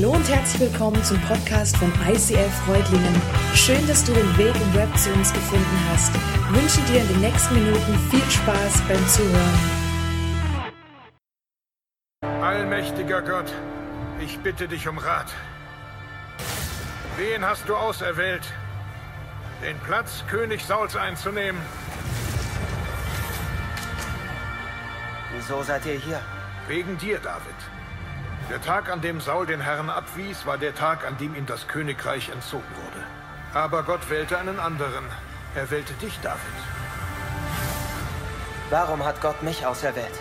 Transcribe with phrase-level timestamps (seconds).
[0.00, 3.20] Hallo und herzlich willkommen zum Podcast von ICL Freudlingen.
[3.52, 6.14] Schön, dass du den Weg im Web zu uns gefunden hast.
[6.14, 9.58] Ich wünsche dir in den nächsten Minuten viel Spaß beim Zuhören.
[12.40, 13.52] Allmächtiger Gott,
[14.24, 15.34] ich bitte dich um Rat.
[17.16, 18.46] Wen hast du auserwählt,
[19.66, 21.60] den Platz König Sauls einzunehmen?
[25.34, 26.20] Wieso seid ihr hier?
[26.68, 27.77] Wegen dir, David.
[28.50, 31.68] Der Tag, an dem Saul den Herrn abwies, war der Tag, an dem ihm das
[31.68, 33.04] Königreich entzogen wurde.
[33.52, 35.04] Aber Gott wählte einen anderen.
[35.54, 36.40] Er wählte dich, David.
[38.70, 40.14] Warum hat Gott mich auserwählt?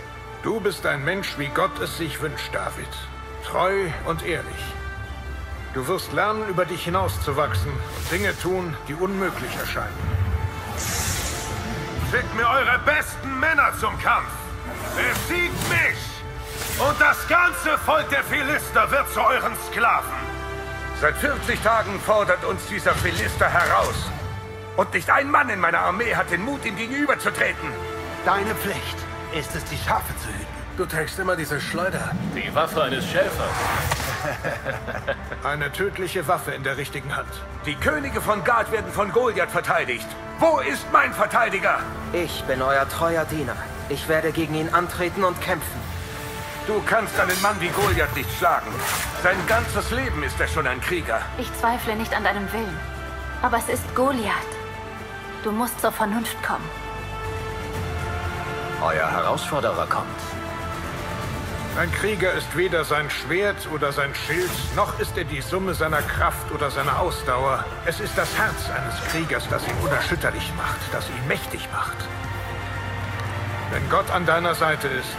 [0.43, 2.89] Du bist ein Mensch, wie Gott es sich wünscht, David.
[3.45, 4.63] Treu und ehrlich.
[5.73, 9.93] Du wirst lernen, über dich hinauszuwachsen und Dinge tun, die unmöglich erscheinen.
[12.11, 14.31] Schickt mir eure besten Männer zum Kampf.
[14.95, 16.16] Besiegt mich!
[16.79, 20.13] Und das ganze Volk der Philister wird zu euren Sklaven.
[21.01, 23.95] Seit 40 Tagen fordert uns dieser Philister heraus.
[24.75, 27.69] Und nicht ein Mann in meiner Armee hat den Mut, ihm gegenüberzutreten.
[28.25, 28.97] Deine Pflicht
[29.35, 30.45] ist es, die Schafe zu hüten.
[30.77, 32.11] Du trägst immer diese Schleuder.
[32.35, 33.31] Die Waffe eines Schäfers.
[35.43, 37.31] Eine tödliche Waffe in der richtigen Hand.
[37.65, 40.05] Die Könige von Gad werden von Goliath verteidigt.
[40.37, 41.79] Wo ist mein Verteidiger?
[42.13, 43.55] Ich bin euer treuer Diener.
[43.89, 45.96] Ich werde gegen ihn antreten und kämpfen.
[46.67, 48.69] Du kannst einen Mann wie Goliath nicht schlagen.
[49.23, 51.21] Sein ganzes Leben ist er schon ein Krieger.
[51.37, 52.77] Ich zweifle nicht an deinem Willen.
[53.41, 54.33] Aber es ist Goliath.
[55.45, 56.69] Du musst zur Vernunft kommen.
[58.81, 60.19] Euer Herausforderer kommt.
[61.79, 66.01] Ein Krieger ist weder sein Schwert oder sein Schild, noch ist er die Summe seiner
[66.01, 67.63] Kraft oder seiner Ausdauer.
[67.85, 71.97] Es ist das Herz eines Kriegers, das ihn unerschütterlich macht, das ihn mächtig macht.
[73.71, 75.15] Wenn Gott an deiner Seite ist,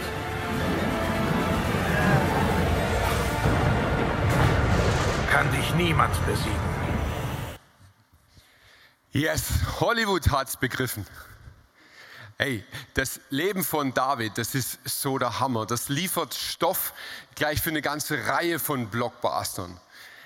[5.39, 6.51] kann dich niemand besiegen.
[9.13, 9.43] Yes,
[9.79, 11.07] Hollywood hat's begriffen.
[12.37, 15.65] Hey, das Leben von David, das ist so der Hammer.
[15.65, 16.93] Das liefert Stoff
[17.35, 19.79] gleich für eine ganze Reihe von Blockbustern.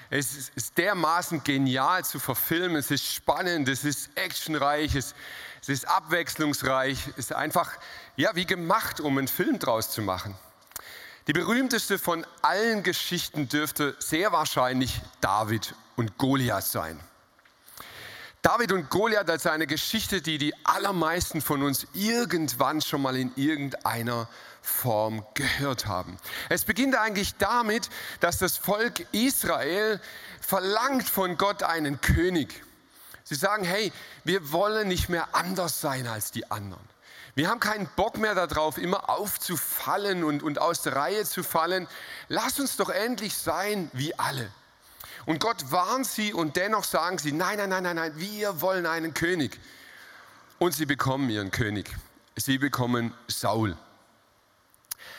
[0.09, 5.13] Es ist dermaßen genial zu verfilmen, es ist spannend, es ist actionreich, es,
[5.61, 7.69] es ist abwechslungsreich, es ist einfach
[8.15, 10.35] ja, wie gemacht, um einen Film draus zu machen.
[11.27, 16.99] Die berühmteste von allen Geschichten dürfte sehr wahrscheinlich David und Goliath sein.
[18.41, 23.31] David und Goliath als eine Geschichte, die die allermeisten von uns irgendwann schon mal in
[23.37, 24.27] irgendeiner
[24.61, 26.17] Form gehört haben.
[26.49, 27.89] Es beginnt eigentlich damit,
[28.19, 30.01] dass das Volk Israel
[30.41, 32.65] verlangt von Gott einen König.
[33.23, 33.93] Sie sagen, hey,
[34.25, 36.92] wir wollen nicht mehr anders sein als die anderen.
[37.35, 41.87] Wir haben keinen Bock mehr darauf, immer aufzufallen und, und aus der Reihe zu fallen.
[42.27, 44.51] Lass uns doch endlich sein wie alle.
[45.25, 48.85] Und Gott warnt sie und dennoch sagen sie, nein, nein, nein, nein, nein, wir wollen
[48.85, 49.59] einen König.
[50.59, 51.95] Und sie bekommen ihren König.
[52.35, 53.77] Sie bekommen Saul.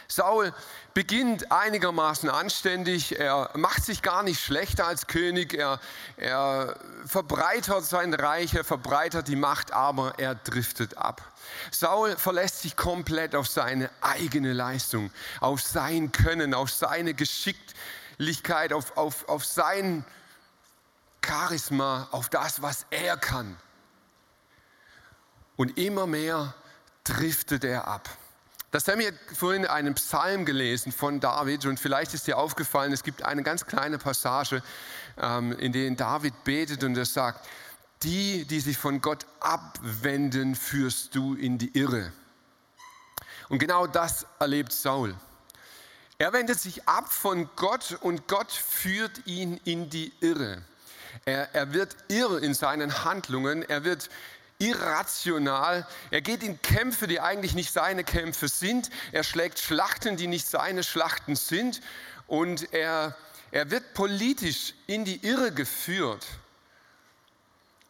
[0.08, 0.52] Saul
[0.92, 5.80] beginnt einigermaßen anständig, er macht sich gar nicht schlechter als König, er,
[6.16, 6.76] er
[7.06, 11.22] verbreitert sein Reich, er verbreitert die Macht, aber er driftet ab.
[11.70, 15.10] Saul verlässt sich komplett auf seine eigene Leistung,
[15.40, 20.04] auf sein Können, auf seine Geschicklichkeit, auf, auf, auf sein
[21.24, 23.56] Charisma, auf das, was er kann.
[25.56, 26.54] Und immer mehr
[27.04, 28.08] driftet er ab.
[28.74, 33.04] Das haben wir vorhin einen Psalm gelesen von David und vielleicht ist dir aufgefallen, es
[33.04, 34.64] gibt eine ganz kleine Passage,
[35.16, 37.46] ähm, in der David betet und er sagt,
[38.02, 42.10] die, die sich von Gott abwenden, führst du in die Irre.
[43.48, 45.14] Und genau das erlebt Saul.
[46.18, 50.62] Er wendet sich ab von Gott und Gott führt ihn in die Irre.
[51.26, 54.10] Er, er wird irr in seinen Handlungen, er wird
[54.58, 55.86] irrational.
[56.10, 58.90] Er geht in Kämpfe, die eigentlich nicht seine Kämpfe sind.
[59.12, 61.80] Er schlägt Schlachten, die nicht seine Schlachten sind.
[62.26, 63.16] Und er,
[63.50, 66.26] er wird politisch in die Irre geführt.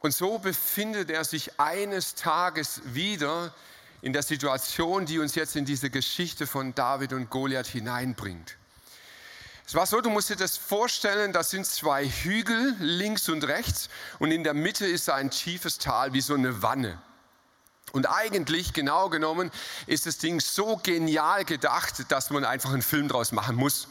[0.00, 3.54] Und so befindet er sich eines Tages wieder
[4.02, 8.56] in der Situation, die uns jetzt in diese Geschichte von David und Goliath hineinbringt.
[9.66, 13.88] Es war so, du musst dir das vorstellen, das sind zwei Hügel links und rechts
[14.18, 17.00] und in der Mitte ist ein tiefes Tal wie so eine Wanne.
[17.92, 19.50] Und eigentlich, genau genommen,
[19.86, 23.88] ist das Ding so genial gedacht, dass man einfach einen Film draus machen muss.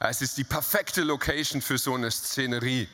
[0.00, 2.88] Es ist die perfekte Location für so eine Szenerie.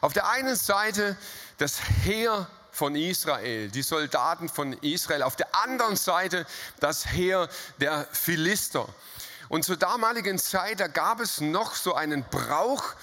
[0.00, 1.16] Auf der einen Seite
[1.58, 6.46] das Heer von Israel, die Soldaten von Israel, auf der anderen Seite
[6.78, 7.48] das Heer
[7.80, 8.88] der Philister.
[9.52, 12.94] Und zur damaligen Zeit, da gab es noch so einen Brauch,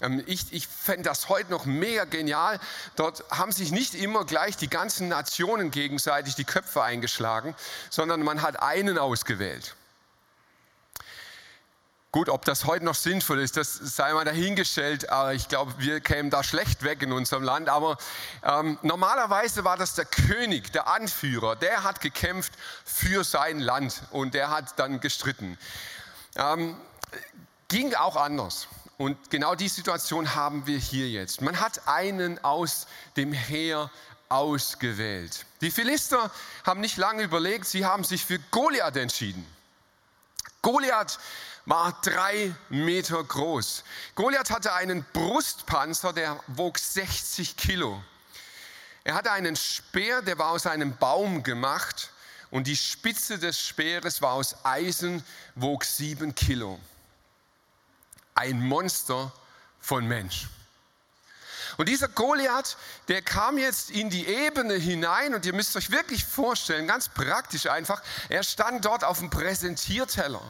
[0.00, 2.58] ähm, ich, ich fände das heute noch mega genial.
[2.96, 7.54] Dort haben sich nicht immer gleich die ganzen Nationen gegenseitig die Köpfe eingeschlagen,
[7.90, 9.76] sondern man hat einen ausgewählt.
[12.10, 15.10] Gut, ob das heute noch sinnvoll ist, das sei mal dahingestellt.
[15.10, 17.68] Aber ich glaube, wir kämen da schlecht weg in unserem Land.
[17.68, 17.98] Aber
[18.42, 21.54] ähm, normalerweise war das der König, der Anführer.
[21.54, 25.58] Der hat gekämpft für sein Land und der hat dann gestritten.
[26.38, 26.76] Ähm,
[27.68, 28.68] ging auch anders.
[28.96, 31.40] Und genau die Situation haben wir hier jetzt.
[31.40, 32.86] Man hat einen aus
[33.16, 33.90] dem Heer
[34.28, 35.46] ausgewählt.
[35.60, 36.30] Die Philister
[36.64, 39.46] haben nicht lange überlegt, sie haben sich für Goliath entschieden.
[40.62, 41.18] Goliath
[41.66, 43.84] war drei Meter groß.
[44.14, 48.02] Goliath hatte einen Brustpanzer, der wog 60 Kilo.
[49.04, 52.10] Er hatte einen Speer, der war aus einem Baum gemacht
[52.50, 55.22] und die Spitze des Speeres war aus Eisen,
[55.54, 56.78] wog sieben Kilo.
[58.34, 59.32] Ein Monster
[59.80, 60.48] von Mensch.
[61.76, 62.76] Und dieser Goliath,
[63.08, 67.66] der kam jetzt in die Ebene hinein und ihr müsst euch wirklich vorstellen, ganz praktisch
[67.66, 70.42] einfach, er stand dort auf dem Präsentierteller.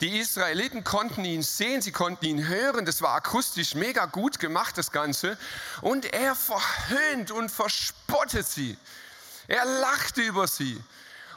[0.00, 4.78] Die Israeliten konnten ihn sehen, sie konnten ihn hören, das war akustisch mega gut gemacht,
[4.78, 5.36] das Ganze.
[5.82, 8.78] Und er verhöhnt und verspottet sie.
[9.48, 10.80] Er lachte über sie.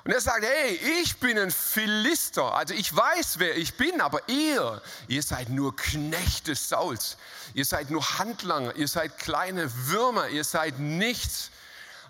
[0.06, 4.28] Und er sagt, hey, ich bin ein Philister, also ich weiß, wer ich bin, aber
[4.28, 7.16] ihr, ihr seid nur Knechte Sauls.
[7.54, 11.52] Ihr seid nur Handlanger, ihr seid kleine Würmer, ihr seid nichts.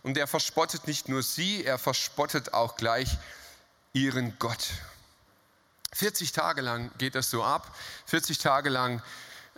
[0.01, 3.17] Und er verspottet nicht nur sie, er verspottet auch gleich
[3.93, 4.71] ihren Gott.
[5.93, 7.75] 40 Tage lang geht das so ab.
[8.07, 9.03] 40 Tage lang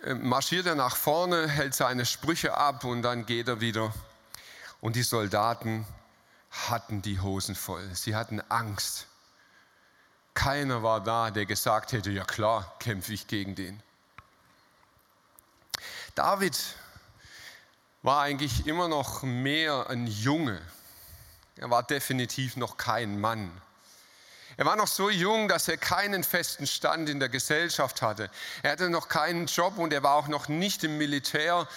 [0.02, 3.94] äh, marschiert er nach vorne, hält seine Sprüche ab und dann geht er wieder.
[4.82, 5.86] Und die Soldaten
[6.68, 7.88] hatten die Hosen voll.
[7.94, 9.06] Sie hatten Angst.
[10.34, 13.82] Keiner war da, der gesagt hätte, ja klar, kämpfe ich gegen den.
[16.14, 16.58] David
[18.02, 20.60] war eigentlich immer noch mehr ein Junge.
[21.56, 23.50] Er war definitiv noch kein Mann.
[24.58, 28.30] Er war noch so jung, dass er keinen festen Stand in der Gesellschaft hatte.
[28.62, 31.68] Er hatte noch keinen Job und er war auch noch nicht im Militär.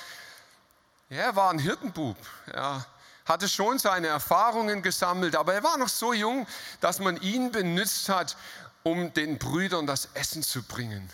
[1.10, 2.18] Er war ein Hirtenbub.
[2.48, 2.86] Er
[3.30, 6.48] hatte schon seine Erfahrungen gesammelt, aber er war noch so jung,
[6.81, 8.36] dass man ihn benutzt hat,
[8.84, 11.10] um den Brüdern das Essen zu bringen.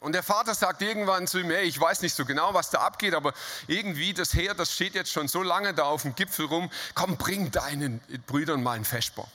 [0.00, 2.80] Und der Vater sagt irgendwann zu ihm, hey, ich weiß nicht so genau, was da
[2.80, 3.34] abgeht, aber
[3.66, 7.16] irgendwie das Heer, das steht jetzt schon so lange da auf dem Gipfel rum, komm,
[7.16, 9.26] bring deinen Brüdern mal einen Vesper.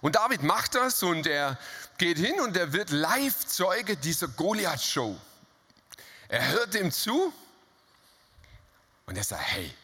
[0.00, 1.58] Und David macht das und er
[1.98, 5.18] geht hin und er wird Live-Zeuge dieser Goliath-Show.
[6.28, 7.32] Er hört ihm zu
[9.06, 9.74] und er sagt, hey,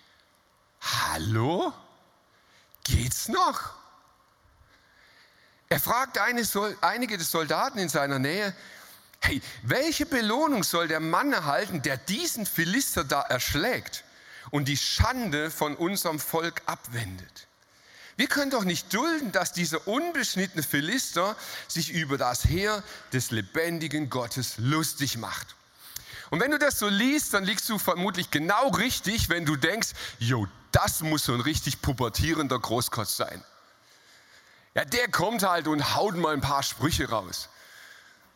[0.84, 1.72] hallo,
[2.84, 3.74] geht's noch?
[5.68, 8.54] Er fragt einige des Soldaten in seiner Nähe,
[9.20, 14.04] hey, welche Belohnung soll der Mann erhalten, der diesen Philister da erschlägt
[14.50, 17.48] und die Schande von unserem Volk abwendet?
[18.16, 21.34] Wir können doch nicht dulden, dass dieser unbeschnittene Philister
[21.66, 25.56] sich über das Heer des lebendigen Gottes lustig macht.
[26.30, 29.90] Und wenn du das so liest, dann liegst du vermutlich genau richtig, wenn du denkst,
[30.18, 33.44] jo, das muss so ein richtig pubertierender Großkotz sein.
[34.74, 37.48] Ja, der kommt halt und haut mal ein paar Sprüche raus.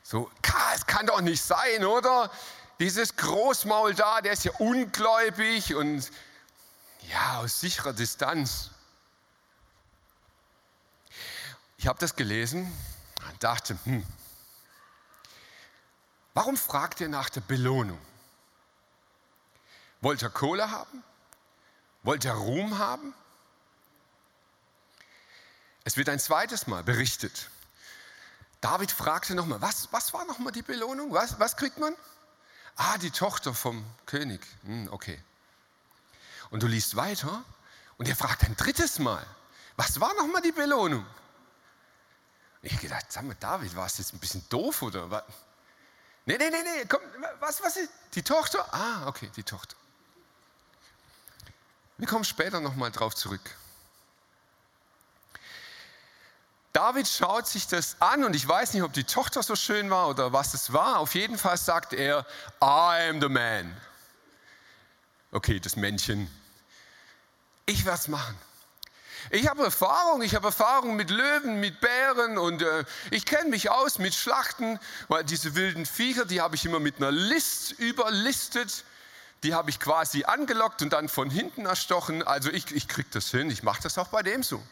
[0.04, 0.30] So,
[0.74, 2.30] es kann doch nicht sein, oder?
[2.78, 6.10] Dieses Großmaul da, der ist ja ungläubig und
[7.10, 8.70] ja, aus sicherer Distanz.
[11.76, 12.72] Ich habe das gelesen
[13.28, 14.06] und dachte, hm,
[16.34, 17.98] warum fragt ihr nach der Belohnung?
[20.00, 21.02] Wollt ihr Kohle haben?
[22.02, 23.14] Wollt ihr Ruhm haben?
[25.84, 27.50] Es wird ein zweites Mal berichtet.
[28.60, 31.12] David fragte nochmal, was, was war nochmal die Belohnung?
[31.12, 31.94] Was, was kriegt man?
[32.76, 34.40] Ah, die Tochter vom König.
[34.64, 35.22] Hm, okay.
[36.50, 37.44] Und du liest weiter
[37.98, 39.24] und er fragt ein drittes Mal,
[39.76, 41.06] was war nochmal die Belohnung?
[42.62, 45.24] Ich gedacht, sag mal, David, war es jetzt ein bisschen doof oder was?
[46.26, 47.00] Nee, nee, nee, nee, komm,
[47.38, 47.90] was, was ist?
[48.14, 48.66] Die Tochter?
[48.72, 49.76] Ah, okay, die Tochter.
[51.98, 53.40] Wir kommen später nochmal drauf zurück.
[56.72, 60.08] David schaut sich das an und ich weiß nicht, ob die Tochter so schön war
[60.08, 61.00] oder was es war.
[61.00, 62.24] Auf jeden Fall sagt er,
[62.62, 63.76] I am the man.
[65.32, 66.30] Okay, das Männchen.
[67.66, 68.38] Ich werde es machen.
[69.30, 73.70] Ich habe Erfahrung, ich habe Erfahrung mit Löwen, mit Bären und äh, ich kenne mich
[73.70, 74.78] aus mit Schlachten,
[75.08, 78.84] weil diese wilden Viecher, die habe ich immer mit einer List überlistet,
[79.42, 82.22] die habe ich quasi angelockt und dann von hinten erstochen.
[82.22, 84.62] Also ich, ich kriege das hin, ich mache das auch bei dem so.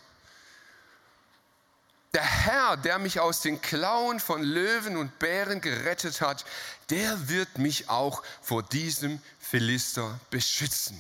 [2.15, 6.47] der Herr, der mich aus den Klauen von Löwen und Bären gerettet hat,
[6.89, 10.99] der wird mich auch vor diesem Philister beschützen.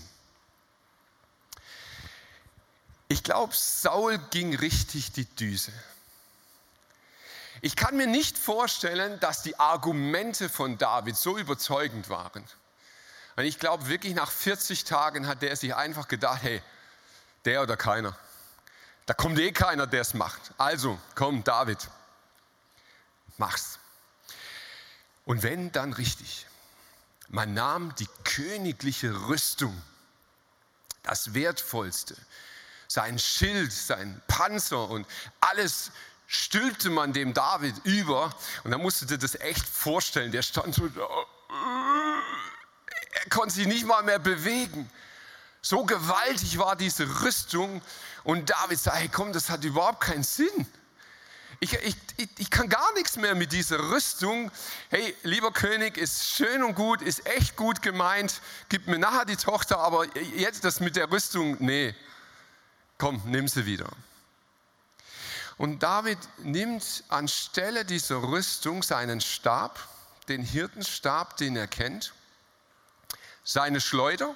[3.09, 5.73] Ich glaube, Saul ging richtig die Düse.
[7.63, 12.45] Ich kann mir nicht vorstellen, dass die Argumente von David so überzeugend waren.
[13.37, 16.63] Und ich glaube wirklich, nach 40 Tagen hat der sich einfach gedacht, hey,
[17.45, 18.17] der oder keiner.
[19.05, 20.41] Da kommt eh keiner, der es macht.
[20.59, 21.89] Also, komm, David,
[23.37, 23.79] mach's.
[25.27, 26.47] Und wenn, dann richtig.
[27.29, 29.81] Man nahm die königliche Rüstung,
[31.03, 32.17] das Wertvollste,
[32.89, 35.07] sein Schild, sein Panzer und
[35.41, 35.91] alles
[36.27, 38.35] stülpte man dem David über.
[38.65, 40.33] Und da musst du das echt vorstellen.
[40.33, 41.07] Der stand so da.
[43.27, 44.89] Er konnte sich nicht mal mehr bewegen.
[45.61, 47.83] So gewaltig war diese Rüstung.
[48.23, 50.67] Und David sagt, hey komm, das hat überhaupt keinen Sinn.
[51.59, 51.97] Ich, ich,
[52.39, 54.53] ich, kann gar nichts mehr mit dieser Rüstung.
[54.91, 58.41] Hey, lieber König, ist schön und gut, ist echt gut gemeint.
[58.69, 60.07] Gib mir nachher die Tochter, aber
[60.37, 61.97] jetzt das mit der Rüstung, nee.
[62.97, 63.89] Komm, nimm sie wieder.
[65.57, 69.81] Und David nimmt anstelle dieser Rüstung seinen Stab,
[70.29, 72.13] den Hirtenstab, den er kennt,
[73.47, 74.35] seine Schleuder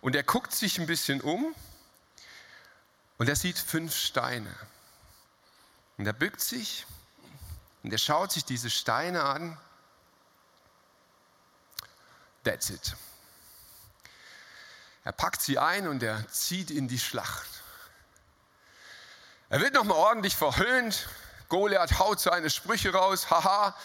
[0.00, 1.54] und er guckt sich ein bisschen um
[3.16, 4.52] und er sieht fünf Steine.
[5.96, 6.84] Und er bückt sich
[7.84, 9.56] und er schaut sich diese Steine an.
[12.42, 12.96] That's it.
[15.04, 17.48] Er packt sie ein und er zieht in die Schlacht.
[19.48, 21.08] Er wird nochmal ordentlich verhöhnt.
[21.48, 23.30] Goliath haut seine Sprüche raus.
[23.30, 23.76] Haha,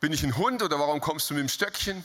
[0.00, 2.04] bin ich ein Hund oder warum kommst du mit dem Stöckchen?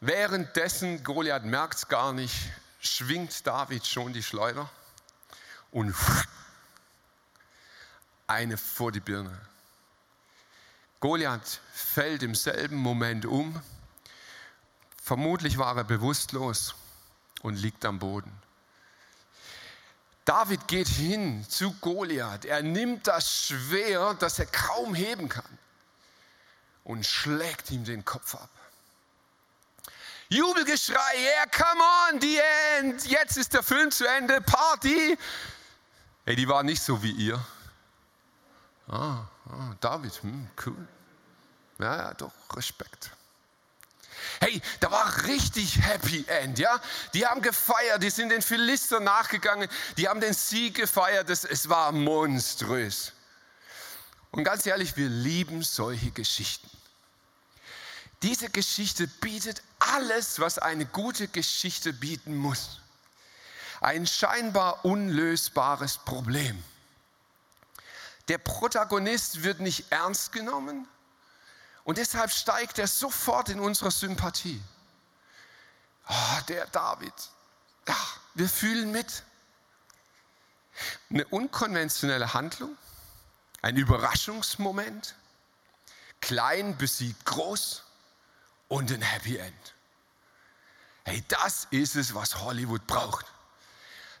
[0.00, 2.34] Währenddessen, Goliath merkt es gar nicht,
[2.80, 4.70] schwingt David schon die Schleuder
[5.72, 5.94] und
[8.28, 9.36] eine vor die Birne.
[11.00, 13.60] Goliath fällt im selben Moment um.
[15.02, 16.74] Vermutlich war er bewusstlos
[17.42, 18.32] und liegt am Boden.
[20.24, 22.44] David geht hin zu Goliath.
[22.44, 25.58] Er nimmt das Schwert, das er kaum heben kann,
[26.84, 28.50] und schlägt ihm den Kopf ab.
[30.30, 32.38] Jubelgeschrei, yeah, come on, the
[32.76, 35.16] end, jetzt ist der Film zu Ende, Party.
[36.26, 37.42] Hey, die waren nicht so wie ihr.
[38.88, 40.88] Ah, ah David, hm, cool.
[41.78, 43.10] Ja, ja, doch, Respekt.
[44.40, 46.78] Hey, da war richtig Happy End, ja?
[47.14, 51.68] Die haben gefeiert, die sind den Philister nachgegangen, die haben den Sieg gefeiert, es, es
[51.68, 53.14] war monströs.
[54.30, 56.68] Und ganz ehrlich, wir lieben solche Geschichten.
[58.22, 59.62] Diese Geschichte bietet
[59.94, 62.80] alles, was eine gute Geschichte bieten muss.
[63.80, 66.62] Ein scheinbar unlösbares Problem.
[68.28, 70.86] Der Protagonist wird nicht ernst genommen,
[71.88, 74.62] und deshalb steigt er sofort in unserer Sympathie.
[76.06, 77.14] Oh, der David,
[77.86, 79.22] ach, wir fühlen mit.
[81.08, 82.76] Eine unkonventionelle Handlung,
[83.62, 85.14] ein Überraschungsmoment,
[86.20, 87.84] klein besiegt groß
[88.68, 89.74] und ein Happy End.
[91.08, 93.24] Hey, das ist es, was Hollywood braucht.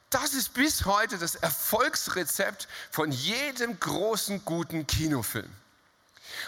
[0.08, 5.52] Das ist bis heute das Erfolgsrezept von jedem großen guten Kinofilm.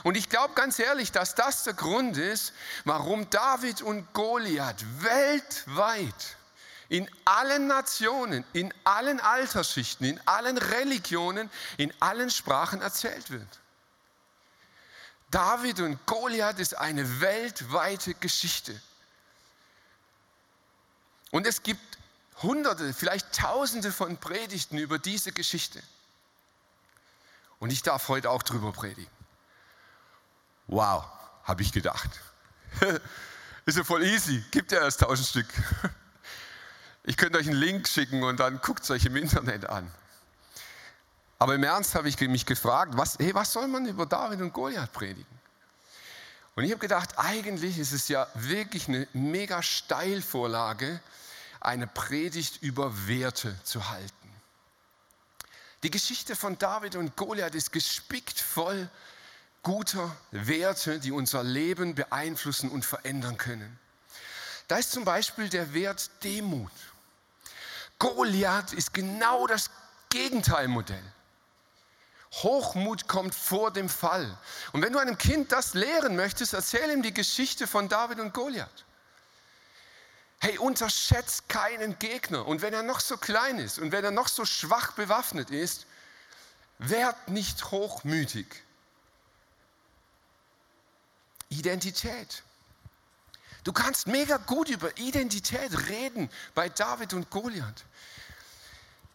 [0.03, 2.55] Und ich glaube ganz ehrlich, dass das der Grund ist,
[2.85, 6.37] warum David und Goliath weltweit
[6.89, 13.61] in allen Nationen, in allen Altersschichten, in allen Religionen, in allen Sprachen erzählt wird.
[15.31, 18.81] David und Goliath ist eine weltweite Geschichte.
[21.31, 21.99] Und es gibt
[22.43, 25.83] Hunderte, vielleicht Tausende von Predigten über diese Geschichte.
[27.59, 29.11] Und ich darf heute auch drüber predigen.
[30.67, 31.05] Wow,
[31.45, 32.11] habe ich gedacht.
[33.67, 35.49] Ist ja voll easy, gibt ja erst tausend Stück.
[37.05, 39.91] Ich könnte euch einen Link schicken und dann guckt es euch im Internet an.
[41.39, 44.53] Aber im Ernst habe ich mich gefragt, was, hey, was soll man über David und
[44.53, 45.40] Goliath predigen?
[46.55, 51.01] Und ich habe gedacht, eigentlich ist es ja wirklich eine mega Steilvorlage,
[51.61, 54.15] eine Predigt über Werte zu halten.
[55.83, 58.89] Die Geschichte von David und Goliath ist gespickt voll
[59.63, 63.79] guter Werte, die unser Leben beeinflussen und verändern können.
[64.69, 66.71] Da ist zum Beispiel der Wert Demut.
[67.99, 69.71] Goliath ist genau das
[70.11, 71.03] Gegenteilmodell.
[72.33, 74.37] Hochmut kommt vor dem Fall.
[74.73, 78.33] Und wenn du einem Kind das lehren möchtest, erzähl ihm die Geschichte von David und
[78.33, 78.85] Goliath.
[80.39, 82.47] Hey, unterschätzt keinen Gegner.
[82.47, 85.87] Und wenn er noch so klein ist und wenn er noch so schwach bewaffnet ist,
[86.79, 88.47] werd nicht hochmütig.
[91.51, 92.43] Identität.
[93.65, 97.85] Du kannst mega gut über Identität reden bei David und Goliath.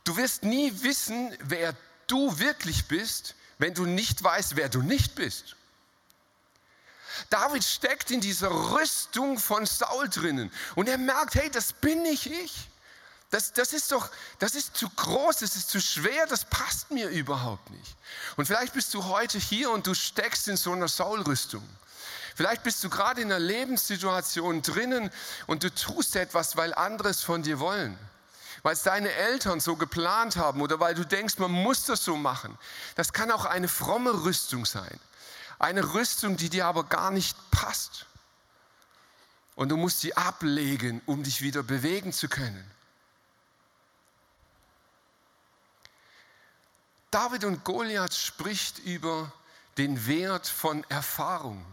[0.04, 1.76] Du wirst nie wissen, wer
[2.08, 5.56] du wirklich bist, wenn du nicht weißt, wer du nicht bist.
[7.30, 12.26] David steckt in dieser Rüstung von Saul drinnen und er merkt, hey, das bin nicht
[12.26, 12.70] ich.
[13.32, 14.10] Das, das ist doch,
[14.40, 17.96] das ist zu groß, das ist zu schwer, das passt mir überhaupt nicht.
[18.38, 21.68] Und vielleicht bist du heute hier und du steckst in so einer Saulrüstung.
[22.36, 25.10] Vielleicht bist du gerade in einer Lebenssituation drinnen
[25.48, 27.98] und du tust etwas, weil anderes von dir wollen.
[28.66, 32.18] Weil es deine Eltern so geplant haben oder weil du denkst, man muss das so
[32.18, 32.58] machen.
[32.96, 35.00] Das kann auch eine fromme Rüstung sein.
[35.60, 38.08] Eine Rüstung, die dir aber gar nicht passt.
[39.54, 42.66] Und du musst sie ablegen, um dich wieder bewegen zu können.
[47.12, 49.32] David und Goliath spricht über
[49.78, 51.64] den Wert von Erfahrung.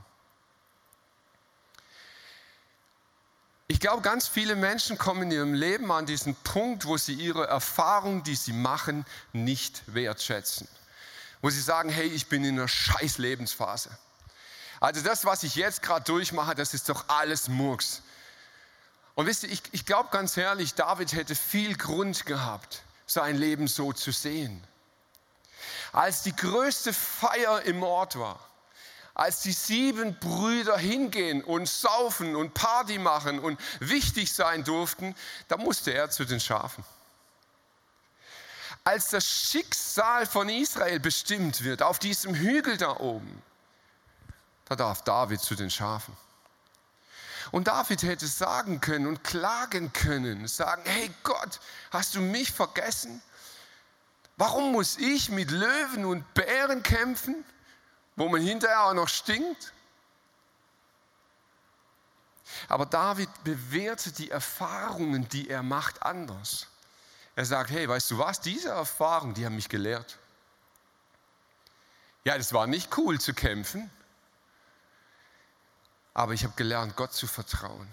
[3.69, 7.47] Ich glaube, ganz viele Menschen kommen in ihrem Leben an diesen Punkt, wo sie ihre
[7.47, 10.69] Erfahrung, die sie machen, nicht wertschätzen.
[11.41, 13.91] Wo sie sagen, hey, ich bin in einer scheiß Lebensphase.
[14.81, 18.03] Also das, was ich jetzt gerade durchmache, das ist doch alles Murks.
[19.15, 23.69] Und wisst ihr, ich, ich glaube ganz ehrlich, David hätte viel Grund gehabt, sein Leben
[23.69, 24.63] so zu sehen.
[25.93, 28.41] Als die größte Feier im Ort war,
[29.15, 35.15] als die sieben Brüder hingehen und saufen und Party machen und wichtig sein durften,
[35.49, 36.85] da musste er zu den Schafen.
[38.85, 43.43] Als das Schicksal von Israel bestimmt wird, auf diesem Hügel da oben,
[44.65, 46.17] da darf David zu den Schafen.
[47.53, 53.23] Und David hätte sagen können und klagen können, sagen, hey Gott, hast du mich vergessen?
[54.39, 57.45] Warum muss ich mit Löwen und Bären kämpfen?
[58.17, 59.73] Wo man hinterher auch noch stinkt.
[62.69, 66.67] Aber David bewertet die Erfahrungen, die er macht, anders.
[67.35, 70.19] Er sagt, hey, weißt du was, diese Erfahrungen, die haben mich gelehrt.
[72.25, 73.91] Ja, das war nicht cool zu kämpfen,
[76.15, 77.89] aber ich habe gelernt, Gott zu vertrauen.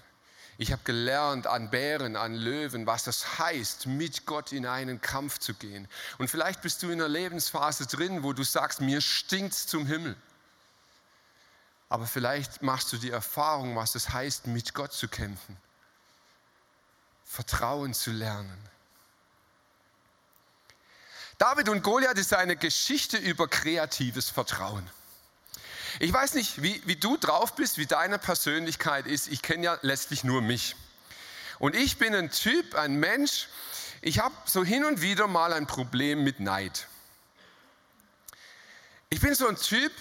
[0.61, 5.39] Ich habe gelernt an Bären, an Löwen, was das heißt, mit Gott in einen Kampf
[5.39, 5.87] zu gehen.
[6.17, 10.17] Und vielleicht bist du in einer Lebensphase drin, wo du sagst, mir stinkt zum Himmel.
[11.87, 15.55] Aber vielleicht machst du die Erfahrung, was es heißt, mit Gott zu kämpfen.
[17.23, 18.59] Vertrauen zu lernen.
[21.37, 24.91] David und Goliath ist eine Geschichte über kreatives Vertrauen.
[25.97, 29.27] Ich weiß nicht, wie, wie du drauf bist, wie deine Persönlichkeit ist.
[29.27, 30.75] Ich kenne ja letztlich nur mich.
[31.57, 33.47] Und ich bin ein Typ, ein Mensch,
[34.01, 36.87] ich habe so hin und wieder mal ein Problem mit Neid.
[39.09, 39.91] Ich bin so ein Typ,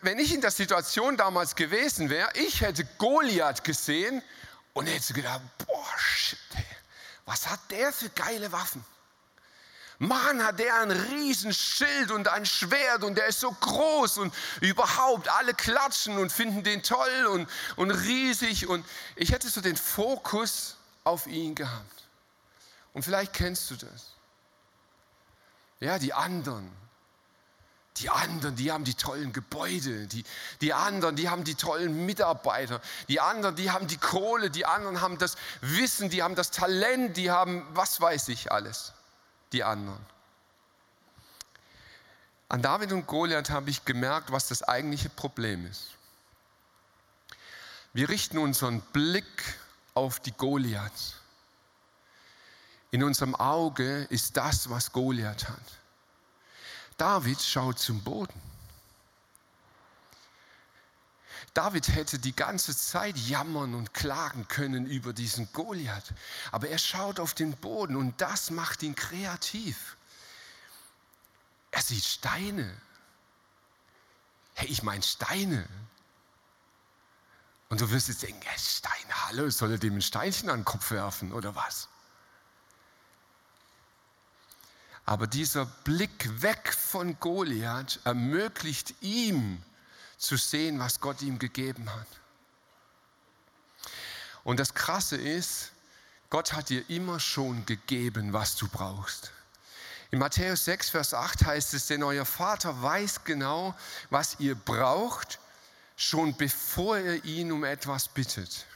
[0.00, 4.22] wenn ich in der Situation damals gewesen wäre, ich hätte Goliath gesehen
[4.72, 6.38] und hätte gedacht, boah, shit,
[7.26, 8.84] was hat der für geile Waffen?
[10.02, 15.28] Mann, hat der ein Riesenschild und ein Schwert und der ist so groß und überhaupt
[15.28, 18.84] alle klatschen und finden den toll und, und riesig und
[19.14, 22.02] ich hätte so den Fokus auf ihn gehabt.
[22.94, 24.14] Und vielleicht kennst du das.
[25.78, 26.68] Ja, die anderen.
[27.98, 30.24] Die anderen, die haben die tollen Gebäude, die,
[30.62, 35.00] die anderen, die haben die tollen Mitarbeiter, die anderen, die haben die Kohle, die anderen
[35.00, 38.94] haben das Wissen, die haben das Talent, die haben was weiß ich alles
[39.52, 40.04] die anderen.
[42.48, 45.92] An David und Goliath habe ich gemerkt, was das eigentliche Problem ist.
[47.94, 49.56] Wir richten unseren Blick
[49.94, 51.16] auf die Goliaths.
[52.90, 55.78] In unserem Auge ist das, was Goliath hat.
[56.98, 58.51] David schaut zum Boden.
[61.54, 66.14] David hätte die ganze Zeit jammern und klagen können über diesen Goliath,
[66.50, 69.96] aber er schaut auf den Boden und das macht ihn kreativ.
[71.70, 72.74] Er sieht Steine.
[74.54, 75.68] Hey, ich meine Steine.
[77.68, 80.64] Und du wirst jetzt denken, ja, Steine, hallo, soll er dem ein Steinchen an den
[80.64, 81.88] Kopf werfen oder was?
[85.04, 89.62] Aber dieser Blick weg von Goliath ermöglicht ihm,
[90.22, 92.06] zu sehen, was Gott ihm gegeben hat.
[94.44, 95.72] Und das Krasse ist,
[96.30, 99.32] Gott hat dir immer schon gegeben, was du brauchst.
[100.10, 103.74] In Matthäus 6, Vers 8 heißt es, denn euer Vater weiß genau,
[104.10, 105.38] was ihr braucht,
[105.96, 108.66] schon bevor ihr ihn um etwas bittet.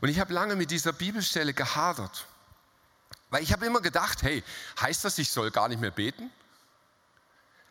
[0.00, 2.26] Und ich habe lange mit dieser Bibelstelle gehadert,
[3.30, 4.42] weil ich habe immer gedacht, hey,
[4.80, 6.30] heißt das, ich soll gar nicht mehr beten?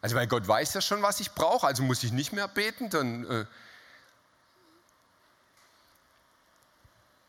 [0.03, 2.89] Also weil Gott weiß ja schon, was ich brauche, also muss ich nicht mehr beten,
[2.89, 3.25] dann...
[3.25, 3.45] Äh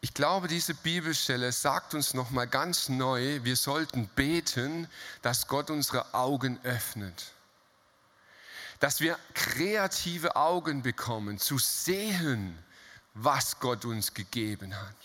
[0.00, 4.88] ich glaube, diese Bibelstelle sagt uns nochmal ganz neu, wir sollten beten,
[5.22, 7.32] dass Gott unsere Augen öffnet.
[8.80, 12.58] Dass wir kreative Augen bekommen, zu sehen,
[13.14, 14.96] was Gott uns gegeben hat.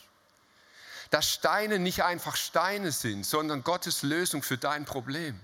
[1.11, 5.39] Dass Steine nicht einfach Steine sind, sondern Gottes Lösung für dein Problem.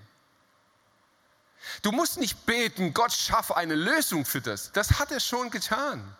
[1.81, 4.71] Du musst nicht beten, Gott schaffe eine Lösung für das.
[4.71, 6.15] Das hat er schon getan.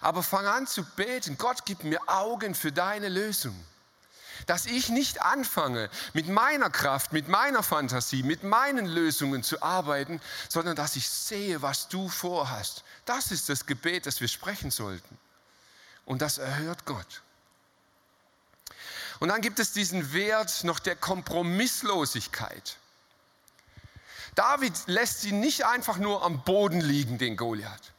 [0.00, 3.54] Aber fang an zu beten, Gott gib mir Augen für deine Lösung.
[4.46, 10.20] Dass ich nicht anfange, mit meiner Kraft, mit meiner Fantasie, mit meinen Lösungen zu arbeiten,
[10.48, 12.84] sondern dass ich sehe, was du vorhast.
[13.04, 15.18] Das ist das Gebet, das wir sprechen sollten.
[16.04, 17.22] Und das erhört Gott.
[19.18, 22.76] Und dann gibt es diesen Wert noch der Kompromisslosigkeit.
[24.34, 27.92] David lässt sie nicht einfach nur am Boden liegen, den Goliath.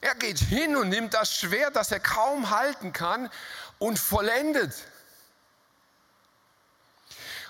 [0.00, 3.30] Er geht hin und nimmt das Schwert, das er kaum halten kann,
[3.78, 4.74] und vollendet.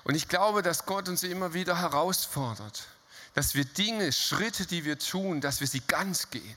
[0.04, 2.88] Und ich glaube, dass Gott uns immer wieder herausfordert,
[3.34, 6.56] dass wir Dinge, Schritte, die wir tun, dass wir sie ganz gehen.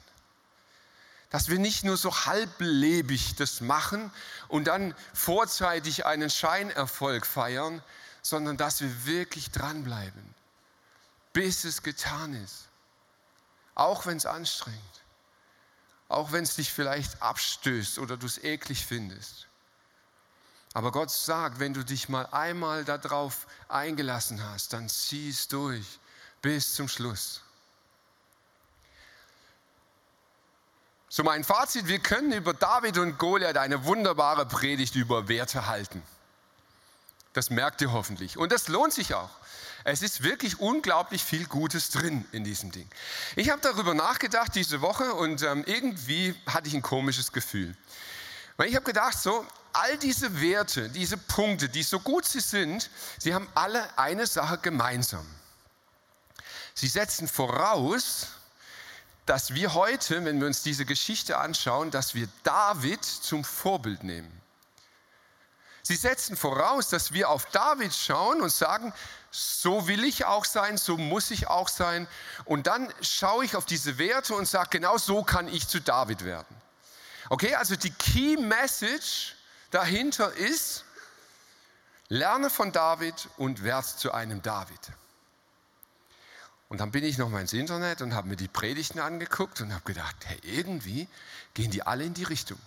[1.30, 4.12] Dass wir nicht nur so halblebig das machen
[4.48, 7.82] und dann vorzeitig einen Scheinerfolg feiern,
[8.22, 10.35] sondern dass wir wirklich dranbleiben
[11.36, 12.70] bis es getan ist.
[13.76, 14.80] Auch wenn es anstrengt.
[16.08, 19.48] Auch wenn es dich vielleicht abstößt oder du es eklig findest.
[20.74, 26.00] Aber Gott sagt, wenn du dich mal einmal darauf eingelassen hast, dann zieh es durch
[26.42, 27.42] bis zum Schluss.
[31.10, 36.02] So mein Fazit, wir können über David und Goliath eine wunderbare Predigt über Werte halten.
[37.34, 38.38] Das merkt ihr hoffentlich.
[38.38, 39.32] Und das lohnt sich auch.
[39.88, 42.90] Es ist wirklich unglaublich viel Gutes drin in diesem Ding.
[43.36, 47.78] Ich habe darüber nachgedacht diese Woche und ähm, irgendwie hatte ich ein komisches Gefühl.
[48.58, 52.90] Weil ich habe gedacht, so, all diese Werte, diese Punkte, die so gut sie sind,
[53.20, 55.26] sie haben alle eine Sache gemeinsam.
[56.74, 58.30] Sie setzen voraus,
[59.28, 64.32] dass wir heute, wenn wir uns diese Geschichte anschauen, dass wir David zum Vorbild nehmen.
[65.88, 68.92] Sie setzen voraus, dass wir auf David schauen und sagen,
[69.30, 72.08] so will ich auch sein, so muss ich auch sein.
[72.44, 76.26] Und dann schaue ich auf diese Werte und sage, genau so kann ich zu David
[76.26, 76.56] werden.
[77.30, 79.36] Okay, also die Key Message
[79.70, 80.86] dahinter ist,
[82.10, 84.80] lerne von David und werde zu einem David.
[86.68, 89.72] Und dann bin ich noch mal ins Internet und habe mir die Predigten angeguckt und
[89.72, 91.08] habe gedacht, hey, irgendwie
[91.54, 92.58] gehen die alle in die Richtung.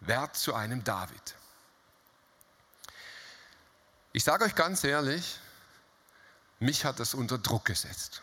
[0.00, 1.36] Werd zu einem David.
[4.18, 5.38] Ich sage euch ganz ehrlich,
[6.58, 8.20] mich hat das unter Druck gesetzt.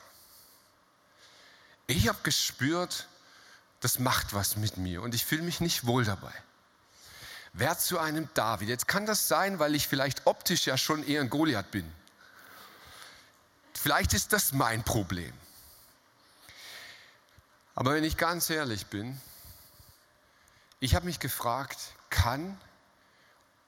[1.88, 3.08] Ich habe gespürt,
[3.80, 6.34] das macht was mit mir und ich fühle mich nicht wohl dabei.
[7.54, 8.68] Wer zu einem David?
[8.68, 11.90] Jetzt kann das sein, weil ich vielleicht optisch ja schon eher ein Goliath bin.
[13.74, 15.32] Vielleicht ist das mein Problem.
[17.74, 19.18] Aber wenn ich ganz ehrlich bin,
[20.82, 21.80] ich habe mich gefragt,
[22.10, 22.60] kann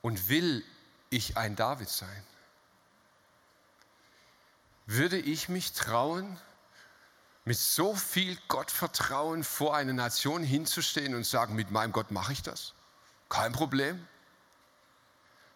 [0.02, 0.66] und will
[1.10, 2.24] ich ein David sein?
[4.86, 6.40] Würde ich mich trauen,
[7.46, 12.42] mit so viel Gottvertrauen vor eine Nation hinzustehen und sagen, mit meinem Gott mache ich
[12.42, 12.74] das?
[13.30, 14.06] Kein Problem.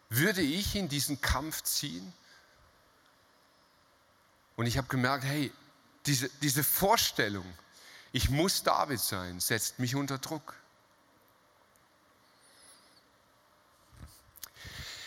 [0.10, 2.14] Würde ich in diesen Kampf ziehen?
[4.56, 5.52] Und ich habe gemerkt, hey,
[6.06, 7.46] diese, diese Vorstellung,
[8.12, 10.56] ich muss David sein, setzt mich unter Druck.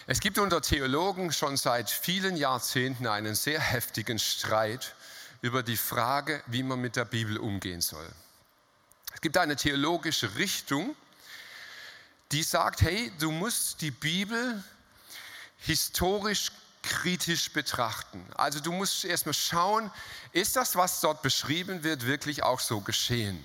[0.07, 4.95] Es gibt unter Theologen schon seit vielen Jahrzehnten einen sehr heftigen Streit
[5.41, 8.07] über die Frage, wie man mit der Bibel umgehen soll.
[9.15, 10.95] Es gibt eine theologische Richtung,
[12.33, 14.63] die sagt, hey, du musst die Bibel
[15.59, 18.23] historisch kritisch betrachten.
[18.35, 19.91] Also du musst erstmal schauen,
[20.33, 23.43] ist das, was dort beschrieben wird, wirklich auch so geschehen?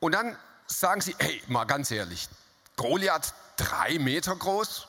[0.00, 2.30] Und dann sagen sie, hey, mal ganz ehrlich,
[2.76, 4.86] Goliath drei Meter groß,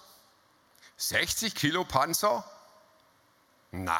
[0.97, 2.43] 60 Kilo Panzer?
[3.71, 3.99] Na.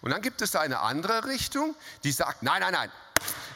[0.00, 1.74] Und dann gibt es eine andere Richtung,
[2.04, 2.92] die sagt, nein, nein, nein,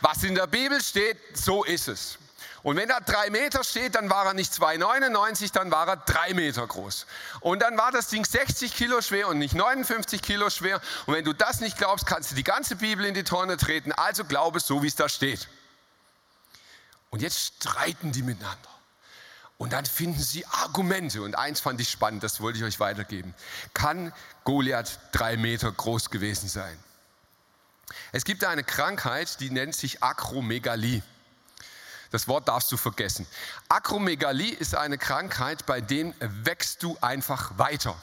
[0.01, 2.19] was in der Bibel steht, so ist es.
[2.63, 6.33] Und wenn da drei Meter steht, dann war er nicht 2,99, dann war er drei
[6.33, 7.07] Meter groß.
[7.41, 10.81] Und dann war das Ding 60 Kilo schwer und nicht 59 Kilo schwer.
[11.07, 13.91] Und wenn du das nicht glaubst, kannst du die ganze Bibel in die Tonne treten.
[13.91, 15.49] Also glaube es so, wie es da steht.
[17.11, 18.69] Und jetzt streiten die miteinander.
[19.63, 21.23] Und dann finden sie Argumente.
[21.23, 23.33] Und eins fand ich spannend, das wollte ich euch weitergeben.
[23.75, 26.77] Kann Goliath drei Meter groß gewesen sein?
[28.11, 31.05] Es gibt eine Krankheit, die nennt sich Akromegalie.
[32.11, 33.25] Das Wort darfst du vergessen.
[33.69, 37.95] Akromegalie ist eine Krankheit, bei der wächst du einfach weiter.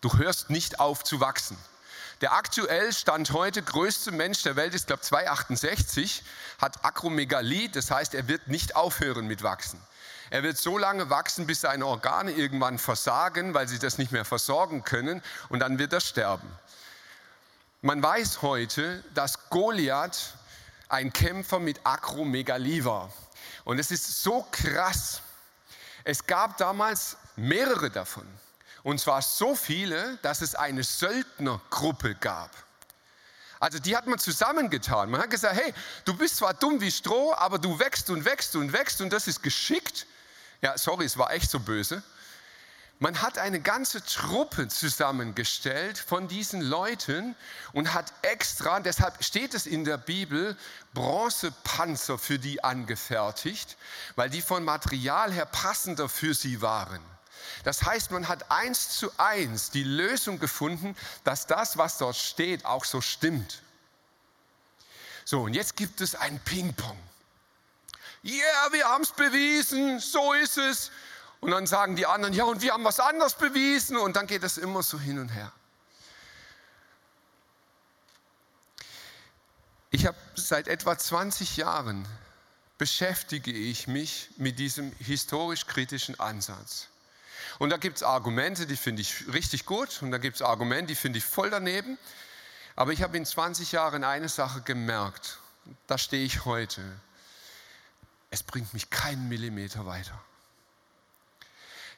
[0.00, 1.58] Du hörst nicht auf zu wachsen.
[2.22, 6.22] Der aktuell Stand heute größte Mensch der Welt ist, glaube ich, 268,
[6.58, 9.78] hat Akromegalie, das heißt, er wird nicht aufhören mit Wachsen.
[10.32, 14.24] Er wird so lange wachsen, bis seine Organe irgendwann versagen, weil sie das nicht mehr
[14.24, 16.50] versorgen können, und dann wird er sterben.
[17.82, 20.32] Man weiß heute, dass Goliath
[20.88, 23.12] ein Kämpfer mit Akromegalie war.
[23.64, 25.20] Und es ist so krass.
[26.02, 28.26] Es gab damals mehrere davon.
[28.82, 32.50] Und zwar so viele, dass es eine Söldnergruppe gab.
[33.60, 35.10] Also die hat man zusammengetan.
[35.10, 35.74] Man hat gesagt, hey,
[36.06, 39.28] du bist zwar dumm wie Stroh, aber du wächst und wächst und wächst und das
[39.28, 40.06] ist geschickt.
[40.62, 42.02] Ja, sorry, es war echt so böse.
[43.00, 47.34] Man hat eine ganze Truppe zusammengestellt von diesen Leuten
[47.72, 50.56] und hat extra, deshalb steht es in der Bibel,
[50.94, 53.76] Bronzepanzer für die angefertigt,
[54.14, 57.00] weil die von Material her passender für sie waren.
[57.64, 62.64] Das heißt, man hat eins zu eins die Lösung gefunden, dass das, was dort steht,
[62.64, 63.62] auch so stimmt.
[65.24, 66.98] So, und jetzt gibt es ein Ping-Pong.
[68.24, 70.90] Yeah, wir haben es bewiesen, so ist es.
[71.40, 73.96] Und dann sagen die anderen, ja, und wir haben was anderes bewiesen.
[73.96, 75.50] Und dann geht es immer so hin und her.
[79.90, 82.06] Ich habe seit etwa 20 Jahren
[82.78, 86.88] beschäftige ich mich mit diesem historisch-kritischen Ansatz.
[87.58, 90.86] Und da gibt es Argumente, die finde ich richtig gut und da gibt es Argumente,
[90.86, 91.98] die finde ich voll daneben.
[92.74, 95.38] Aber ich habe in 20 Jahren eine Sache gemerkt,
[95.86, 96.82] da stehe ich heute.
[98.32, 100.18] Es bringt mich keinen Millimeter weiter.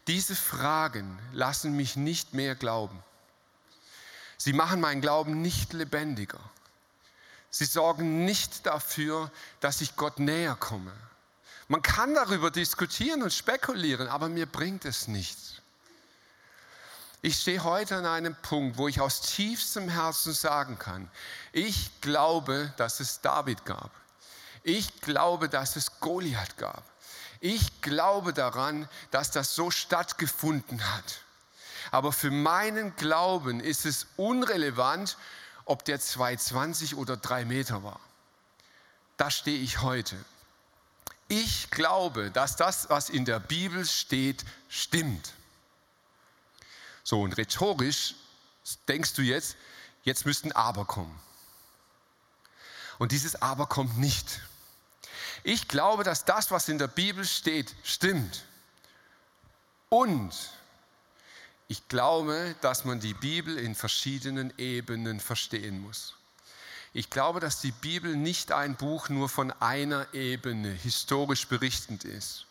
[0.09, 3.01] Diese Fragen lassen mich nicht mehr glauben.
[4.37, 6.41] Sie machen meinen Glauben nicht lebendiger.
[7.51, 10.93] Sie sorgen nicht dafür, dass ich Gott näher komme.
[11.69, 15.63] Man kann darüber diskutieren und spekulieren, aber mir bringt es nichts.
[17.23, 21.09] Ich stehe heute an einem Punkt, wo ich aus tiefstem Herzen sagen kann,
[21.53, 23.93] ich glaube, dass es David gab.
[24.65, 26.83] Ich glaube, dass es Goliath gab.
[27.39, 31.21] Ich glaube daran, dass das so stattgefunden hat.
[31.91, 35.19] Aber für meinen Glauben ist es unrelevant,
[35.67, 38.01] ob der 2,20 oder 3 Meter war.
[39.19, 40.17] Da stehe ich heute.
[41.29, 45.35] Ich glaube, dass das, was in der Bibel steht, stimmt.
[47.03, 48.15] So, und rhetorisch
[48.89, 49.57] denkst du jetzt,
[50.05, 51.21] jetzt müsste ein Aber kommen.
[52.99, 54.41] Und dieses Aber kommt nicht.
[55.45, 58.45] Ich glaube, dass das, was in der Bibel steht, stimmt.
[59.91, 60.33] Und
[61.69, 66.15] ich glaube, dass man die Bibel in verschiedenen Ebenen verstehen muss.
[66.95, 72.47] Ich glaube, dass die Bibel nicht ein Buch nur von einer Ebene historisch berichtend ist.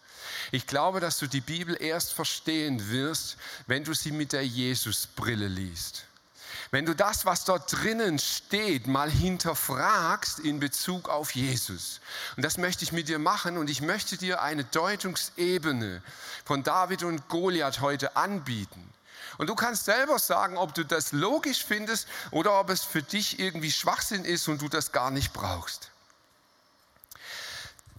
[0.52, 5.48] Ich glaube, dass du die Bibel erst verstehen wirst, wenn du sie mit der Jesusbrille
[5.48, 6.06] liest.
[6.72, 12.02] Wenn du das, was dort drinnen steht, mal hinterfragst in Bezug auf Jesus.
[12.36, 16.02] Und das möchte ich mit dir machen und ich möchte dir eine Deutungsebene
[16.46, 18.90] von David und Goliath heute anbieten.
[19.38, 23.40] Und du kannst selber sagen, ob du das logisch findest oder ob es für dich
[23.40, 25.93] irgendwie Schwachsinn ist und du das gar nicht brauchst.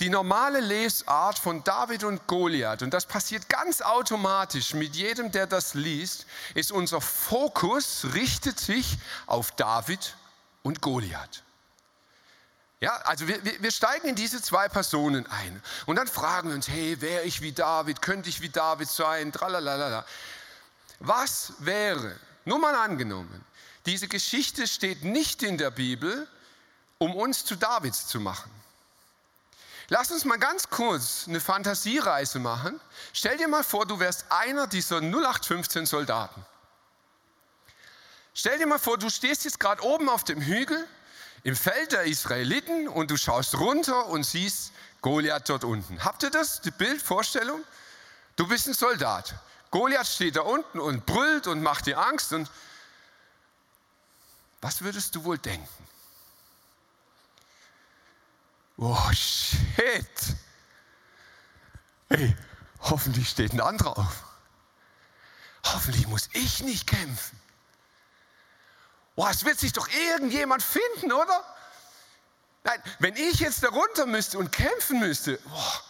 [0.00, 5.46] Die normale Lesart von David und Goliath, und das passiert ganz automatisch mit jedem, der
[5.46, 10.16] das liest, ist unser Fokus richtet sich auf David
[10.62, 11.44] und Goliath.
[12.80, 16.68] Ja, also wir, wir steigen in diese zwei Personen ein und dann fragen wir uns,
[16.68, 20.04] hey, wäre ich wie David, könnte ich wie David sein, tralalala.
[20.98, 23.44] Was wäre, nur mal angenommen,
[23.86, 26.26] diese Geschichte steht nicht in der Bibel,
[26.98, 28.50] um uns zu Davids zu machen.
[29.88, 32.80] Lass uns mal ganz kurz eine Fantasiereise machen.
[33.12, 36.44] Stell dir mal vor, du wärst einer dieser 0815 Soldaten.
[38.32, 40.86] Stell dir mal vor, du stehst jetzt gerade oben auf dem Hügel
[41.44, 46.02] im Feld der Israeliten und du schaust runter und siehst Goliath dort unten.
[46.02, 47.62] Habt ihr das, die Bildvorstellung?
[48.36, 49.34] Du bist ein Soldat.
[49.70, 52.32] Goliath steht da unten und brüllt und macht dir Angst.
[52.32, 52.50] Und
[54.62, 55.68] was würdest du wohl denken?
[58.76, 60.36] Oh shit.
[62.08, 62.36] Hey,
[62.80, 64.24] hoffentlich steht ein anderer auf.
[65.64, 67.40] Hoffentlich muss ich nicht kämpfen.
[69.16, 71.44] Boah, es wird sich doch irgendjemand finden, oder?
[72.64, 75.82] Nein, wenn ich jetzt da runter müsste und kämpfen müsste, boah,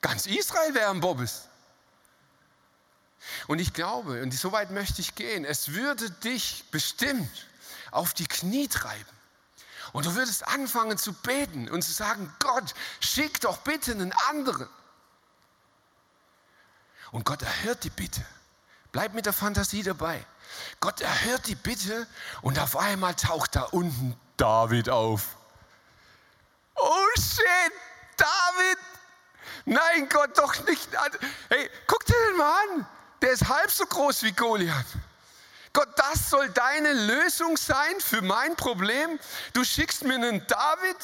[0.00, 1.48] ganz Israel wäre am Bobbes.
[3.46, 7.46] Und ich glaube, und so weit möchte ich gehen, es würde dich bestimmt
[7.90, 9.15] auf die Knie treiben.
[9.96, 14.68] Und du würdest anfangen zu beten und zu sagen, Gott, schick doch bitte einen anderen.
[17.12, 18.22] Und Gott erhört die Bitte.
[18.92, 20.22] Bleib mit der Fantasie dabei.
[20.80, 22.06] Gott erhört die Bitte
[22.42, 25.38] und auf einmal taucht da unten David auf.
[26.74, 27.72] Oh shit,
[28.18, 28.78] David!
[29.64, 30.90] Nein, Gott, doch nicht.
[31.48, 32.86] Hey, guck dir den mal an.
[33.22, 34.84] Der ist halb so groß wie Goliath.
[35.76, 39.20] Gott, das soll deine Lösung sein für mein Problem.
[39.52, 40.96] Du schickst mir einen David,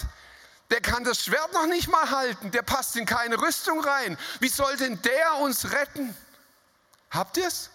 [0.70, 4.16] der kann das Schwert noch nicht mal halten, der passt in keine Rüstung rein.
[4.40, 6.16] Wie soll denn der uns retten?
[7.10, 7.68] Habt ihr es?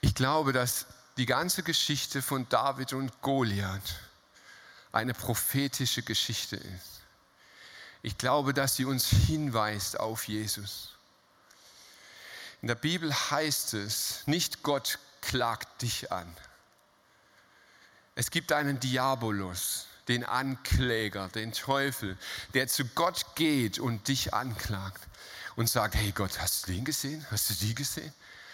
[0.00, 0.86] Ich glaube, dass
[1.18, 3.96] die ganze Geschichte von David und Goliath
[4.92, 7.02] eine prophetische Geschichte ist.
[8.00, 10.92] Ich glaube, dass sie uns hinweist auf Jesus.
[12.62, 16.32] In der Bibel heißt es, nicht Gott klagt dich an.
[18.14, 22.16] Es gibt einen Diabolus, den Ankläger, den Teufel,
[22.54, 25.02] der zu Gott geht und dich anklagt
[25.56, 27.26] und sagt, hey Gott, hast du den gesehen?
[27.32, 28.12] Hast du die gesehen?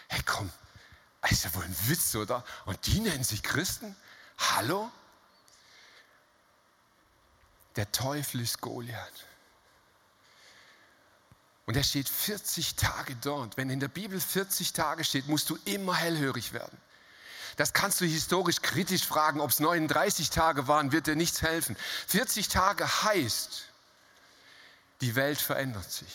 [0.09, 0.51] Hey komm,
[1.29, 2.45] ist ja wohl ein Witz, oder?
[2.65, 3.95] Und die nennen sich Christen?
[4.39, 4.91] Hallo?
[7.77, 9.28] Der Teufel ist Goliath.
[11.69, 13.59] Und er steht 40 Tage dort.
[13.59, 16.79] Wenn in der Bibel 40 Tage steht, musst du immer hellhörig werden.
[17.57, 21.77] Das kannst du historisch kritisch fragen, ob es 39 Tage waren, wird dir nichts helfen.
[22.07, 23.67] 40 Tage heißt,
[25.03, 26.09] die Welt verändert sich.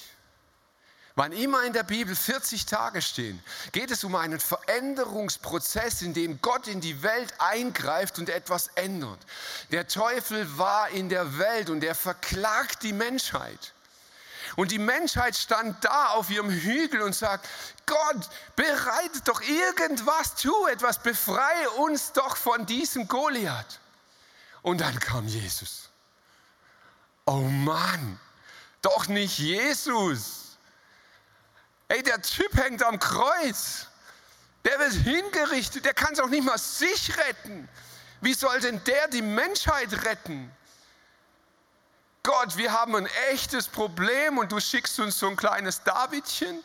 [1.13, 3.39] Wann immer in der Bibel 40 Tage stehen,
[3.73, 9.19] geht es um einen Veränderungsprozess, in dem Gott in die Welt eingreift und etwas ändert.
[9.69, 13.73] Der Teufel war in der Welt und er verklagt die Menschheit.
[14.55, 17.47] Und die Menschheit stand da auf ihrem Hügel und sagt,
[17.85, 23.79] Gott, bereite doch irgendwas, tu etwas, befreie uns doch von diesem Goliath.
[24.61, 25.89] Und dann kam Jesus.
[27.25, 28.19] Oh Mann,
[28.81, 30.57] doch nicht Jesus.
[31.87, 33.87] Ey, der Typ hängt am Kreuz.
[34.65, 37.67] Der wird hingerichtet, der kann es auch nicht mal sich retten.
[38.21, 40.49] Wie soll denn der die Menschheit retten?
[42.23, 46.63] Gott, wir haben ein echtes Problem und du schickst uns so ein kleines Davidchen?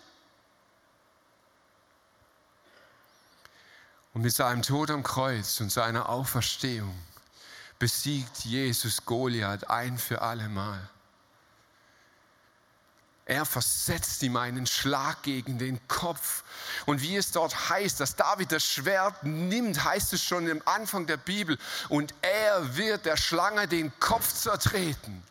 [4.14, 6.96] Und mit seinem Tod am Kreuz und seiner Auferstehung
[7.80, 10.88] besiegt Jesus Goliath ein für alle Mal.
[13.26, 16.44] Er versetzt ihm einen Schlag gegen den Kopf.
[16.86, 21.06] Und wie es dort heißt, dass David das Schwert nimmt, heißt es schon im Anfang
[21.06, 21.58] der Bibel.
[21.90, 25.22] Und er wird der Schlange den Kopf zertreten.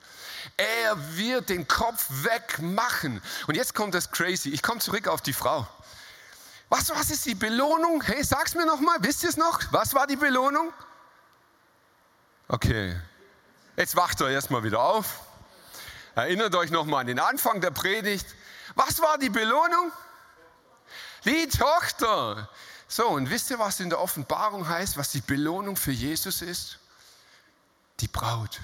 [0.58, 3.22] Er wird den Kopf wegmachen.
[3.46, 4.50] Und jetzt kommt das Crazy.
[4.50, 5.68] Ich komme zurück auf die Frau.
[6.70, 8.02] Was, was ist die Belohnung?
[8.02, 8.98] Hey, sag's mir noch mal.
[9.02, 9.62] Wisst ihr es noch?
[9.72, 10.74] Was war die Belohnung?
[12.48, 13.00] Okay.
[13.76, 15.20] Jetzt wacht ihr erstmal wieder auf.
[16.16, 18.26] Erinnert euch noch mal an den Anfang der Predigt.
[18.74, 19.92] Was war die Belohnung?
[21.24, 22.50] Die Tochter.
[22.88, 26.80] So, und wisst ihr, was in der Offenbarung heißt, was die Belohnung für Jesus ist?
[28.00, 28.60] Die Braut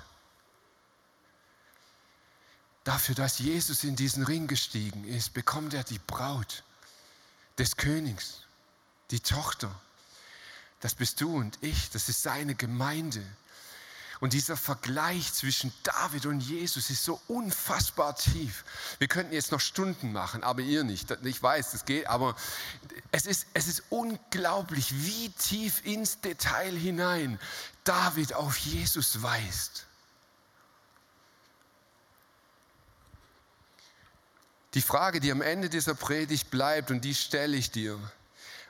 [2.84, 6.64] dafür, dass Jesus in diesen Ring gestiegen ist, bekommt er die Braut
[7.58, 8.42] des Königs,
[9.12, 9.74] die Tochter.
[10.80, 13.24] Das bist du und ich, das ist seine Gemeinde.
[14.20, 18.64] Und dieser Vergleich zwischen David und Jesus ist so unfassbar tief.
[18.98, 21.12] Wir könnten jetzt noch Stunden machen, aber ihr nicht.
[21.24, 22.36] Ich weiß, das geht, aber
[23.12, 27.38] es ist, es ist unglaublich, wie tief ins Detail hinein
[27.84, 29.88] David auf Jesus weist.
[34.74, 38.00] Die Frage, die am Ende dieser Predigt bleibt, und die stelle ich dir.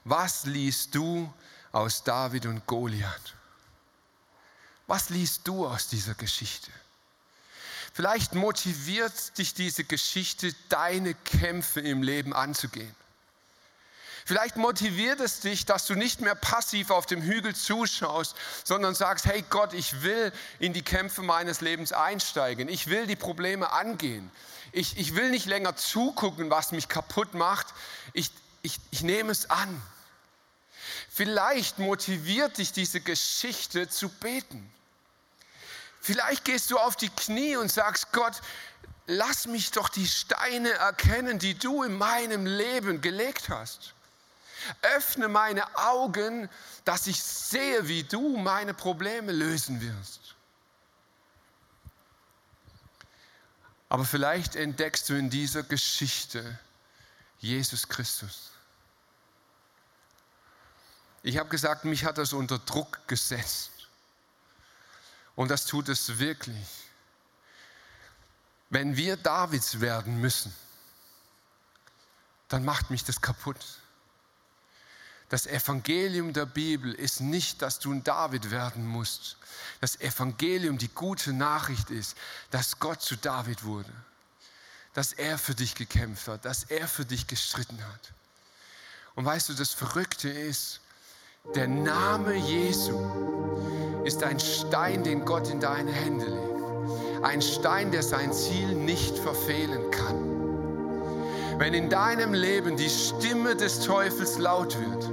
[0.03, 1.33] Was liest du
[1.71, 3.33] aus David und Goliath?
[4.87, 6.71] Was liest du aus dieser Geschichte?
[7.93, 12.95] Vielleicht motiviert dich diese Geschichte, deine Kämpfe im Leben anzugehen.
[14.25, 19.25] Vielleicht motiviert es dich, dass du nicht mehr passiv auf dem Hügel zuschaust, sondern sagst,
[19.25, 22.69] hey Gott, ich will in die Kämpfe meines Lebens einsteigen.
[22.69, 24.31] Ich will die Probleme angehen.
[24.71, 27.67] Ich, ich will nicht länger zugucken, was mich kaputt macht.
[28.13, 29.81] Ich, ich, ich nehme es an.
[31.09, 34.69] Vielleicht motiviert dich diese Geschichte zu beten.
[36.01, 38.41] Vielleicht gehst du auf die Knie und sagst, Gott,
[39.05, 43.93] lass mich doch die Steine erkennen, die du in meinem Leben gelegt hast.
[44.81, 46.49] Öffne meine Augen,
[46.85, 50.35] dass ich sehe, wie du meine Probleme lösen wirst.
[53.89, 56.59] Aber vielleicht entdeckst du in dieser Geschichte
[57.39, 58.51] Jesus Christus.
[61.21, 63.71] Ich habe gesagt, mich hat das unter Druck gesetzt.
[65.35, 66.67] Und das tut es wirklich.
[68.69, 70.53] Wenn wir Davids werden müssen,
[72.49, 73.63] dann macht mich das kaputt.
[75.33, 79.37] Das Evangelium der Bibel ist nicht, dass du ein David werden musst.
[79.81, 82.15] Das Evangelium, die gute Nachricht ist,
[82.51, 83.89] dass Gott zu David wurde,
[84.93, 88.13] dass er für dich gekämpft hat, dass er für dich gestritten hat.
[89.15, 90.81] Und weißt du, das Verrückte ist,
[91.55, 97.23] der Name Jesu ist ein Stein, den Gott in deine Hände legt.
[97.25, 100.32] Ein Stein, der sein Ziel nicht verfehlen kann.
[101.57, 105.09] Wenn in deinem Leben die Stimme des Teufels laut wird,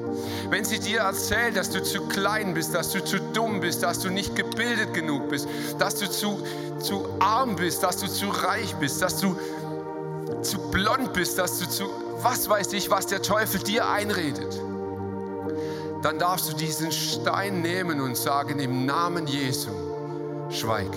[0.50, 4.00] wenn sie dir erzählt, dass du zu klein bist, dass du zu dumm bist, dass
[4.00, 6.42] du nicht gebildet genug bist, dass du zu,
[6.80, 9.36] zu arm bist, dass du zu reich bist, dass du
[10.42, 11.90] zu blond bist, dass du zu,
[12.22, 14.60] was weiß ich, was der Teufel dir einredet,
[16.02, 19.70] dann darfst du diesen Stein nehmen und sagen im Namen Jesu,
[20.48, 20.90] schweig,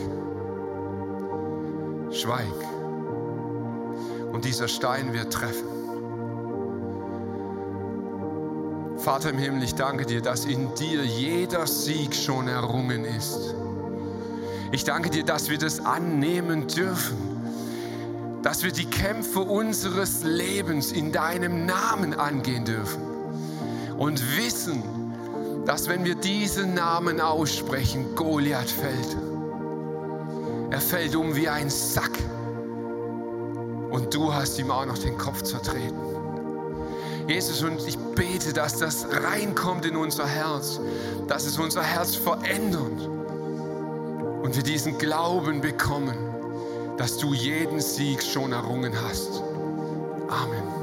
[2.11, 2.82] schweig.
[4.33, 5.67] Und dieser Stein wird treffen.
[8.97, 13.53] Vater im Himmel, ich danke dir, dass in dir jeder Sieg schon errungen ist.
[14.71, 17.17] Ich danke dir, dass wir das annehmen dürfen,
[18.41, 23.01] dass wir die Kämpfe unseres Lebens in deinem Namen angehen dürfen
[23.97, 24.81] und wissen,
[25.65, 29.17] dass wenn wir diesen Namen aussprechen, Goliath fällt.
[30.71, 32.17] Er fällt um wie ein Sack.
[33.93, 35.99] Und du hast ihm auch noch den Kopf zertreten.
[37.27, 40.79] Jesus, und ich bete, dass das reinkommt in unser Herz,
[41.27, 43.07] dass es unser Herz verändert
[44.41, 46.17] und wir diesen Glauben bekommen,
[46.97, 49.43] dass du jeden Sieg schon errungen hast.
[50.27, 50.82] Amen.